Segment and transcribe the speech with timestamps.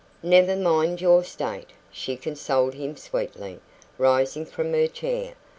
[0.23, 3.59] "Never mind your state," she consoled him sweetly,
[3.99, 5.35] rising from her chair.